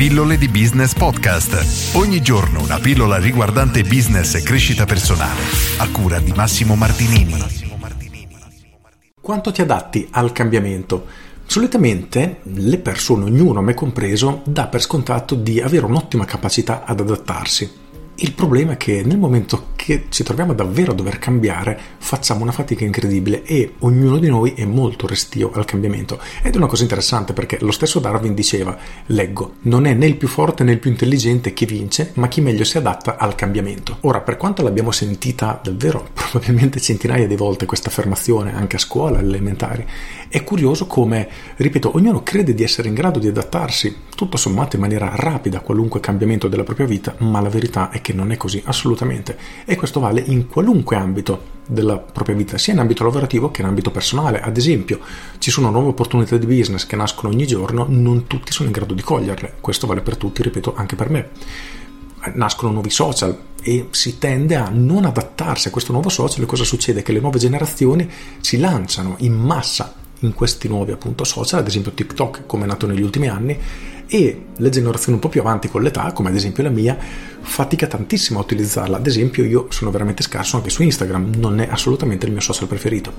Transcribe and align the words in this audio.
Pillole 0.00 0.38
di 0.38 0.48
Business 0.48 0.94
Podcast. 0.94 1.94
Ogni 1.94 2.22
giorno 2.22 2.62
una 2.62 2.78
pillola 2.78 3.18
riguardante 3.18 3.82
business 3.82 4.34
e 4.34 4.42
crescita 4.42 4.86
personale. 4.86 5.42
A 5.76 5.90
cura 5.90 6.18
di 6.20 6.32
Massimo 6.32 6.74
Martinini. 6.74 7.34
Quanto 9.20 9.52
ti 9.52 9.60
adatti 9.60 10.08
al 10.12 10.32
cambiamento? 10.32 11.04
Solitamente 11.44 12.40
le 12.44 12.78
persone, 12.78 13.24
ognuno, 13.24 13.60
me 13.60 13.74
compreso, 13.74 14.40
dà 14.46 14.68
per 14.68 14.80
scontato 14.80 15.34
di 15.34 15.60
avere 15.60 15.84
un'ottima 15.84 16.24
capacità 16.24 16.82
ad 16.86 17.00
adattarsi. 17.00 17.70
Il 18.22 18.34
problema 18.34 18.72
è 18.72 18.76
che 18.76 19.02
nel 19.02 19.16
momento 19.16 19.68
che 19.74 20.04
ci 20.10 20.22
troviamo 20.22 20.52
davvero 20.52 20.92
a 20.92 20.94
dover 20.94 21.18
cambiare, 21.18 21.78
facciamo 21.96 22.42
una 22.42 22.52
fatica 22.52 22.84
incredibile 22.84 23.42
e 23.44 23.76
ognuno 23.78 24.18
di 24.18 24.28
noi 24.28 24.52
è 24.52 24.66
molto 24.66 25.06
restio 25.06 25.50
al 25.54 25.64
cambiamento. 25.64 26.20
Ed 26.42 26.52
è 26.52 26.56
una 26.58 26.66
cosa 26.66 26.82
interessante 26.82 27.32
perché 27.32 27.56
lo 27.62 27.70
stesso 27.72 27.98
Darwin 27.98 28.34
diceva, 28.34 28.76
leggo, 29.06 29.54
non 29.62 29.86
è 29.86 29.94
né 29.94 30.04
il 30.04 30.16
più 30.16 30.28
forte 30.28 30.64
né 30.64 30.72
il 30.72 30.78
più 30.78 30.90
intelligente 30.90 31.54
chi 31.54 31.64
vince, 31.64 32.12
ma 32.16 32.28
chi 32.28 32.42
meglio 32.42 32.64
si 32.64 32.76
adatta 32.76 33.16
al 33.16 33.34
cambiamento. 33.34 33.96
Ora, 34.02 34.20
per 34.20 34.36
quanto 34.36 34.62
l'abbiamo 34.62 34.90
sentita 34.90 35.58
davvero 35.62 36.10
probabilmente 36.12 36.78
centinaia 36.78 37.26
di 37.26 37.36
volte 37.36 37.64
questa 37.64 37.88
affermazione 37.88 38.54
anche 38.54 38.76
a 38.76 38.80
scuola, 38.80 39.18
alle 39.18 39.28
elementari, 39.28 39.86
è 40.28 40.44
curioso 40.44 40.86
come, 40.86 41.26
ripeto, 41.56 41.96
ognuno 41.96 42.22
crede 42.22 42.52
di 42.52 42.62
essere 42.62 42.88
in 42.88 42.94
grado 42.94 43.18
di 43.18 43.28
adattarsi 43.28 43.96
tutto 44.14 44.36
sommato 44.36 44.76
in 44.76 44.82
maniera 44.82 45.10
rapida 45.16 45.58
a 45.58 45.62
qualunque 45.62 45.98
cambiamento 45.98 46.46
della 46.46 46.62
propria 46.64 46.86
vita, 46.86 47.14
ma 47.18 47.40
la 47.40 47.48
verità 47.48 47.88
è 47.88 48.02
che 48.02 48.09
non 48.12 48.32
è 48.32 48.36
così 48.36 48.62
assolutamente. 48.64 49.36
E 49.64 49.76
questo 49.76 50.00
vale 50.00 50.22
in 50.26 50.48
qualunque 50.48 50.96
ambito 50.96 51.58
della 51.66 51.98
propria 51.98 52.34
vita, 52.34 52.58
sia 52.58 52.72
in 52.72 52.80
ambito 52.80 53.04
lavorativo 53.04 53.50
che 53.50 53.60
in 53.60 53.68
ambito 53.68 53.90
personale. 53.90 54.40
Ad 54.40 54.56
esempio, 54.56 55.00
ci 55.38 55.50
sono 55.50 55.70
nuove 55.70 55.88
opportunità 55.88 56.36
di 56.36 56.46
business 56.46 56.86
che 56.86 56.96
nascono 56.96 57.32
ogni 57.32 57.46
giorno, 57.46 57.86
non 57.88 58.26
tutti 58.26 58.52
sono 58.52 58.68
in 58.68 58.74
grado 58.74 58.94
di 58.94 59.02
coglierle. 59.02 59.54
Questo 59.60 59.86
vale 59.86 60.00
per 60.00 60.16
tutti, 60.16 60.42
ripeto, 60.42 60.74
anche 60.74 60.96
per 60.96 61.10
me. 61.10 61.28
Nascono 62.34 62.72
nuovi 62.72 62.90
social 62.90 63.36
e 63.62 63.86
si 63.90 64.18
tende 64.18 64.56
a 64.56 64.68
non 64.70 65.04
adattarsi 65.04 65.68
a 65.68 65.70
questo 65.70 65.92
nuovo 65.92 66.08
social. 66.08 66.44
Cosa 66.46 66.64
succede? 66.64 67.02
Che 67.02 67.12
le 67.12 67.20
nuove 67.20 67.38
generazioni 67.38 68.10
si 68.40 68.58
lanciano 68.58 69.14
in 69.18 69.34
massa 69.34 69.94
in 70.20 70.34
questi 70.34 70.68
nuovi 70.68 70.92
appunto 70.92 71.24
social, 71.24 71.60
ad 71.60 71.66
esempio 71.66 71.92
TikTok 71.92 72.42
come 72.46 72.64
è 72.64 72.66
nato 72.66 72.86
negli 72.86 73.02
ultimi 73.02 73.28
anni, 73.28 73.58
e 74.12 74.46
le 74.56 74.68
generazioni 74.70 75.14
un 75.14 75.20
po' 75.20 75.28
più 75.28 75.40
avanti 75.40 75.68
con 75.68 75.82
l'età, 75.82 76.12
come 76.12 76.30
ad 76.30 76.34
esempio 76.34 76.64
la 76.64 76.68
mia, 76.68 76.98
fatica 77.40 77.86
tantissimo 77.86 78.40
a 78.40 78.42
utilizzarla. 78.42 78.96
Ad 78.96 79.06
esempio 79.06 79.44
io 79.44 79.66
sono 79.70 79.92
veramente 79.92 80.24
scarso 80.24 80.56
anche 80.56 80.68
su 80.68 80.82
Instagram, 80.82 81.34
non 81.36 81.60
è 81.60 81.68
assolutamente 81.70 82.26
il 82.26 82.32
mio 82.32 82.40
social 82.40 82.66
preferito. 82.66 83.12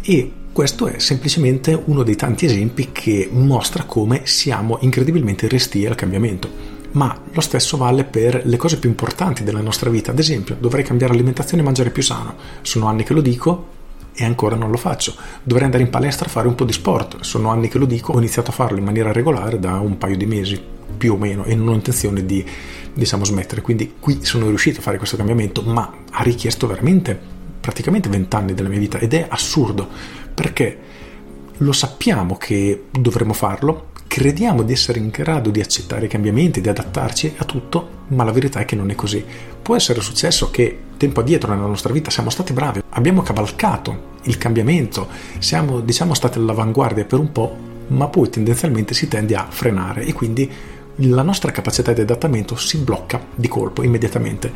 E 0.00 0.32
questo 0.52 0.86
è 0.86 0.98
semplicemente 0.98 1.78
uno 1.84 2.02
dei 2.02 2.16
tanti 2.16 2.46
esempi 2.46 2.88
che 2.92 3.28
mostra 3.30 3.84
come 3.84 4.22
siamo 4.24 4.78
incredibilmente 4.80 5.46
restii 5.46 5.84
al 5.84 5.96
cambiamento. 5.96 6.78
Ma 6.92 7.16
lo 7.30 7.40
stesso 7.42 7.76
vale 7.76 8.04
per 8.04 8.40
le 8.46 8.56
cose 8.56 8.78
più 8.78 8.88
importanti 8.88 9.44
della 9.44 9.60
nostra 9.60 9.90
vita. 9.90 10.12
Ad 10.12 10.18
esempio, 10.18 10.56
dovrei 10.58 10.82
cambiare 10.82 11.12
alimentazione 11.12 11.62
e 11.62 11.64
mangiare 11.66 11.90
più 11.90 12.02
sano. 12.02 12.36
Sono 12.62 12.86
anni 12.86 13.04
che 13.04 13.12
lo 13.12 13.20
dico, 13.20 13.78
e 14.14 14.24
ancora 14.24 14.56
non 14.56 14.70
lo 14.70 14.76
faccio. 14.76 15.14
Dovrei 15.42 15.64
andare 15.64 15.82
in 15.82 15.90
palestra 15.90 16.26
a 16.26 16.30
fare 16.30 16.48
un 16.48 16.54
po' 16.54 16.64
di 16.64 16.72
sport. 16.72 17.20
Sono 17.20 17.50
anni 17.50 17.68
che 17.68 17.78
lo 17.78 17.86
dico, 17.86 18.12
ho 18.12 18.18
iniziato 18.18 18.50
a 18.50 18.54
farlo 18.54 18.78
in 18.78 18.84
maniera 18.84 19.12
regolare 19.12 19.58
da 19.58 19.78
un 19.78 19.98
paio 19.98 20.16
di 20.16 20.26
mesi, 20.26 20.60
più 20.96 21.14
o 21.14 21.16
meno, 21.16 21.44
e 21.44 21.54
non 21.54 21.68
ho 21.68 21.74
intenzione 21.74 22.24
di, 22.24 22.44
diciamo, 22.92 23.24
smettere. 23.24 23.60
Quindi 23.60 23.94
qui 23.98 24.24
sono 24.24 24.48
riuscito 24.48 24.80
a 24.80 24.82
fare 24.82 24.98
questo 24.98 25.16
cambiamento, 25.16 25.62
ma 25.62 25.92
ha 26.10 26.22
richiesto 26.22 26.66
veramente 26.66 27.38
praticamente 27.60 28.08
vent'anni 28.08 28.54
della 28.54 28.68
mia 28.68 28.78
vita 28.78 28.98
ed 28.98 29.12
è 29.12 29.26
assurdo 29.28 29.86
perché 30.34 30.78
lo 31.58 31.72
sappiamo 31.72 32.36
che 32.38 32.84
dovremmo 32.90 33.34
farlo, 33.34 33.88
crediamo 34.06 34.62
di 34.62 34.72
essere 34.72 34.98
in 34.98 35.08
grado 35.10 35.50
di 35.50 35.60
accettare 35.60 36.06
i 36.06 36.08
cambiamenti, 36.08 36.62
di 36.62 36.70
adattarci 36.70 37.34
a 37.36 37.44
tutto, 37.44 38.04
ma 38.08 38.24
la 38.24 38.32
verità 38.32 38.60
è 38.60 38.64
che 38.64 38.76
non 38.76 38.90
è 38.90 38.94
così. 38.94 39.22
Può 39.60 39.76
essere 39.76 40.00
successo 40.00 40.50
che 40.50 40.78
tempo 41.00 41.20
addietro 41.20 41.54
nella 41.54 41.66
nostra 41.66 41.94
vita 41.94 42.10
siamo 42.10 42.28
stati 42.28 42.52
bravi, 42.52 42.82
abbiamo 42.90 43.22
cavalcato 43.22 44.18
il 44.24 44.36
cambiamento, 44.36 45.08
siamo 45.38 45.80
diciamo 45.80 46.12
stati 46.12 46.36
all'avanguardia 46.36 47.06
per 47.06 47.18
un 47.18 47.32
po', 47.32 47.56
ma 47.86 48.06
poi 48.08 48.28
tendenzialmente 48.28 48.92
si 48.92 49.08
tende 49.08 49.34
a 49.34 49.46
frenare 49.48 50.04
e 50.04 50.12
quindi 50.12 50.50
la 50.96 51.22
nostra 51.22 51.52
capacità 51.52 51.94
di 51.94 52.02
adattamento 52.02 52.54
si 52.54 52.76
blocca 52.76 53.18
di 53.34 53.48
colpo 53.48 53.82
immediatamente 53.82 54.52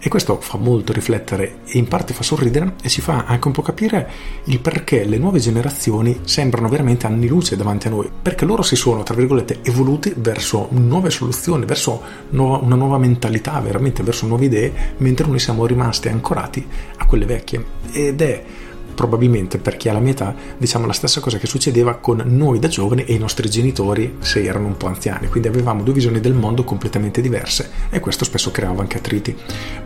e 0.00 0.08
questo 0.08 0.40
fa 0.40 0.58
molto 0.58 0.92
riflettere 0.92 1.60
e 1.66 1.78
in 1.78 1.88
parte 1.88 2.14
fa 2.14 2.22
sorridere 2.22 2.74
e 2.82 2.88
ci 2.88 3.00
fa 3.00 3.24
anche 3.26 3.46
un 3.48 3.52
po' 3.52 3.62
capire 3.62 4.10
il 4.44 4.60
perché 4.60 5.04
le 5.04 5.18
nuove 5.18 5.40
generazioni 5.40 6.20
sembrano 6.24 6.68
veramente 6.68 7.06
anni 7.06 7.26
luce 7.26 7.56
davanti 7.56 7.88
a 7.88 7.90
noi, 7.90 8.08
perché 8.22 8.44
loro 8.44 8.62
si 8.62 8.76
sono, 8.76 9.02
tra 9.02 9.14
virgolette, 9.14 9.60
evoluti 9.62 10.12
verso 10.16 10.68
nuove 10.70 11.10
soluzioni, 11.10 11.64
verso 11.64 12.00
una 12.30 12.76
nuova 12.76 12.98
mentalità, 12.98 13.58
veramente 13.60 14.02
verso 14.02 14.26
nuove 14.26 14.46
idee, 14.46 14.72
mentre 14.98 15.26
noi 15.26 15.38
siamo 15.38 15.66
rimasti 15.66 16.08
ancorati 16.08 16.66
a 16.96 17.06
quelle 17.06 17.26
vecchie. 17.26 17.64
Ed 17.92 18.20
è 18.20 18.44
probabilmente 18.94 19.58
per 19.58 19.76
chi 19.76 19.88
ha 19.88 19.92
la 19.92 20.00
mia 20.00 20.12
età, 20.12 20.34
diciamo 20.56 20.86
la 20.86 20.92
stessa 20.92 21.20
cosa 21.20 21.38
che 21.38 21.46
succedeva 21.46 21.96
con 21.96 22.22
noi 22.24 22.58
da 22.58 22.68
giovani 22.68 23.04
e 23.04 23.14
i 23.14 23.18
nostri 23.18 23.48
genitori 23.48 24.16
se 24.20 24.42
erano 24.42 24.66
un 24.66 24.76
po' 24.76 24.86
anziani, 24.86 25.28
quindi 25.28 25.48
avevamo 25.48 25.82
due 25.82 25.94
visioni 25.94 26.20
del 26.20 26.34
mondo 26.34 26.64
completamente 26.64 27.20
diverse 27.20 27.70
e 27.90 28.00
questo 28.00 28.24
spesso 28.24 28.50
creava 28.50 28.80
anche 28.80 28.98
attriti. 28.98 29.36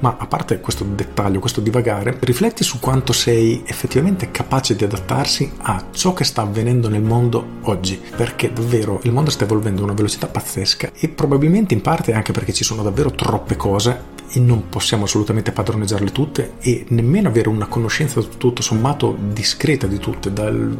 Ma 0.01 0.17
a 0.19 0.27
parte 0.27 0.61
questo 0.61 0.85
dettaglio, 0.85 1.41
questo 1.41 1.61
divagare, 1.61 2.17
rifletti 2.21 2.65
su 2.65 2.81
quanto 2.81 3.13
sei 3.13 3.63
effettivamente 3.67 4.31
capace 4.31 4.75
di 4.77 4.85
adattarsi 4.85 5.51
a 5.59 5.87
ciò 5.91 6.13
che 6.13 6.25
sta 6.25 6.43
avvenendo 6.43 6.89
nel 6.89 7.03
mondo 7.03 7.45
oggi, 7.63 8.01
perché 8.17 8.53
davvero 8.53 9.01
il 9.05 9.13
mondo 9.13 9.31
sta 9.31 9.45
evolvendo 9.45 9.83
a 9.83 9.85
una 9.85 9.95
velocità 9.95 10.27
pazzesca 10.27 10.91
e 10.99 11.09
probabilmente 11.09 11.75
in 11.75 11.81
parte 11.81 12.13
anche 12.13 12.33
perché 12.33 12.53
ci 12.53 12.65
sono 12.65 12.83
davvero 12.83 13.11
troppe 13.11 13.57
cose 13.57 14.21
e 14.35 14.41
non 14.41 14.71
possiamo 14.71 15.05
assolutamente 15.05 15.53
padroneggiarle 15.53 16.11
tutte 16.11 16.53
e 16.61 16.87
nemmeno 16.89 17.29
avere 17.29 17.51
una 17.51 17.67
conoscenza 17.67 18.21
tutto 18.23 18.63
sommato 18.63 19.17
discreta 19.33 19.87
di 19.87 19.99
tutte, 19.99 20.33
dal, 20.33 20.75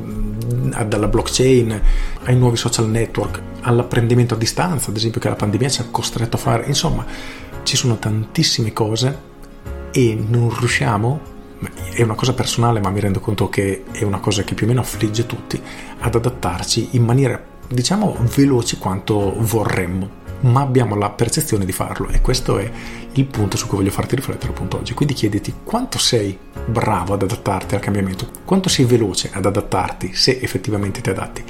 dalla 0.87 1.07
blockchain 1.07 1.81
ai 2.25 2.37
nuovi 2.37 2.57
social 2.57 2.89
network, 2.89 3.41
all'apprendimento 3.61 4.35
a 4.35 4.39
distanza, 4.39 4.91
ad 4.91 4.97
esempio 4.97 5.21
che 5.21 5.29
la 5.29 5.35
pandemia 5.35 5.69
ci 5.69 5.83
ha 5.83 5.87
costretto 5.91 6.37
a 6.37 6.39
fare, 6.39 6.65
insomma 6.67 7.05
ci 7.63 7.77
sono 7.77 7.99
tantissime 7.99 8.73
cose 8.73 9.31
e 9.93 10.25
non 10.27 10.55
riusciamo 10.59 11.31
è 11.93 12.03
una 12.03 12.15
cosa 12.15 12.33
personale, 12.33 12.81
ma 12.81 12.91
mi 12.91 12.99
rendo 12.99 13.21
conto 13.21 13.49
che 13.49 13.85
è 13.93 14.03
una 14.03 14.19
cosa 14.19 14.43
che 14.43 14.55
più 14.55 14.67
o 14.67 14.69
meno 14.69 14.81
affligge 14.81 15.27
tutti, 15.27 15.61
ad 16.01 16.15
adattarci 16.15 16.89
in 16.93 17.05
maniera, 17.05 17.41
diciamo, 17.69 18.17
veloce 18.35 18.79
quanto 18.79 19.35
vorremmo 19.39 20.22
ma 20.43 20.61
abbiamo 20.61 20.95
la 20.97 21.11
percezione 21.11 21.65
di 21.65 21.73
farlo 21.73 22.09
e 22.09 22.21
questo 22.21 22.59
è 22.59 22.71
il 23.13 23.25
punto 23.27 23.57
su 23.57 23.67
cui 23.67 23.79
voglio 23.79 23.91
farti 23.91 24.17
riflettere 24.17 24.53
appunto 24.53 24.79
oggi. 24.79 24.95
Quindi 24.95 25.15
chiediti 25.15 25.55
quanto 25.65 25.99
sei 25.99 26.39
bravo 26.67 27.15
ad 27.15 27.23
adattarti 27.23 27.75
al 27.75 27.81
cambiamento, 27.81 28.29
quanto 28.45 28.69
sei 28.69 28.85
veloce 28.85 29.31
ad 29.33 29.47
adattarti 29.47 30.15
se 30.15 30.39
effettivamente 30.41 31.01
ti 31.01 31.11
adatti. 31.11 31.45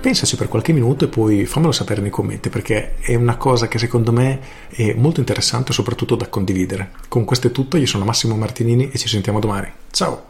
Pensaci 0.00 0.36
per 0.36 0.48
qualche 0.48 0.72
minuto 0.72 1.04
e 1.04 1.08
poi 1.08 1.46
fammelo 1.46 1.72
sapere 1.72 2.00
nei 2.00 2.10
commenti 2.10 2.48
perché 2.48 2.96
è 3.00 3.14
una 3.14 3.36
cosa 3.36 3.66
che 3.66 3.78
secondo 3.78 4.12
me 4.12 4.40
è 4.68 4.94
molto 4.94 5.20
interessante 5.20 5.72
soprattutto 5.72 6.14
da 6.14 6.28
condividere. 6.28 6.92
Con 7.08 7.24
questo 7.24 7.48
è 7.48 7.50
tutto, 7.50 7.76
io 7.76 7.86
sono 7.86 8.04
Massimo 8.04 8.36
Martinini 8.36 8.90
e 8.90 8.98
ci 8.98 9.08
sentiamo 9.08 9.40
domani. 9.40 9.68
Ciao! 9.90 10.24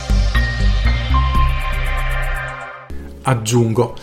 Aggiungo 3.23 3.97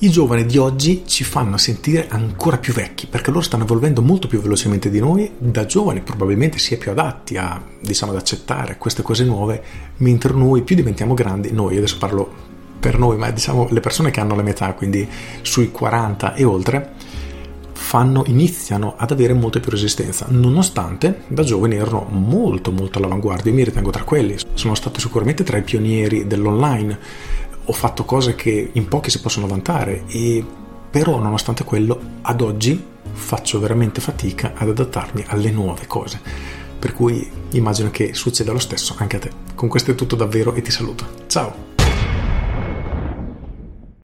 i 0.00 0.10
giovani 0.10 0.46
di 0.46 0.58
oggi 0.58 1.02
ci 1.06 1.24
fanno 1.24 1.56
sentire 1.56 2.06
ancora 2.08 2.58
più 2.58 2.72
vecchi 2.72 3.08
perché 3.08 3.30
loro 3.30 3.42
stanno 3.42 3.64
evolvendo 3.64 4.00
molto 4.00 4.28
più 4.28 4.40
velocemente 4.40 4.90
di 4.90 5.00
noi, 5.00 5.28
da 5.36 5.66
giovani 5.66 6.02
probabilmente 6.02 6.58
si 6.58 6.74
è 6.74 6.78
più 6.78 6.92
adatti 6.92 7.36
a, 7.36 7.60
diciamo, 7.80 8.12
ad 8.12 8.18
accettare 8.18 8.78
queste 8.78 9.02
cose 9.02 9.24
nuove, 9.24 9.60
mentre 9.96 10.32
noi 10.34 10.62
più 10.62 10.76
diventiamo 10.76 11.14
grandi, 11.14 11.50
noi 11.50 11.76
adesso 11.78 11.98
parlo 11.98 12.30
per 12.78 12.96
noi, 12.96 13.16
ma 13.16 13.28
diciamo 13.32 13.66
le 13.70 13.80
persone 13.80 14.12
che 14.12 14.20
hanno 14.20 14.36
la 14.36 14.42
mia 14.42 14.52
età, 14.52 14.72
quindi 14.74 15.08
sui 15.42 15.72
40 15.72 16.34
e 16.34 16.44
oltre, 16.44 16.92
fanno, 17.72 18.22
iniziano 18.26 18.94
ad 18.96 19.10
avere 19.10 19.32
molta 19.32 19.58
più 19.58 19.72
resistenza, 19.72 20.26
nonostante 20.28 21.22
da 21.26 21.42
giovani 21.42 21.74
erano 21.74 22.06
molto 22.08 22.70
molto 22.70 22.98
all'avanguardia, 22.98 23.50
io 23.50 23.56
mi 23.56 23.64
ritengo 23.64 23.90
tra 23.90 24.04
quelli, 24.04 24.36
sono 24.54 24.76
stato 24.76 25.00
sicuramente 25.00 25.42
tra 25.42 25.56
i 25.56 25.62
pionieri 25.62 26.28
dell'online 26.28 26.98
ho 27.68 27.72
fatto 27.72 28.04
cose 28.04 28.34
che 28.34 28.70
in 28.72 28.88
pochi 28.88 29.10
si 29.10 29.20
possono 29.20 29.46
vantare 29.46 30.04
e 30.08 30.42
però 30.90 31.18
nonostante 31.18 31.64
quello 31.64 32.00
ad 32.22 32.40
oggi 32.40 32.82
faccio 33.12 33.60
veramente 33.60 34.00
fatica 34.00 34.52
ad 34.56 34.68
adattarmi 34.68 35.24
alle 35.26 35.50
nuove 35.50 35.86
cose. 35.86 36.18
Per 36.78 36.94
cui 36.94 37.30
immagino 37.50 37.90
che 37.90 38.14
succeda 38.14 38.52
lo 38.52 38.58
stesso 38.58 38.94
anche 38.96 39.16
a 39.16 39.20
te. 39.20 39.30
Con 39.54 39.68
questo 39.68 39.90
è 39.90 39.94
tutto 39.94 40.16
davvero 40.16 40.54
e 40.54 40.62
ti 40.62 40.70
saluto. 40.70 41.26
Ciao 41.26 41.77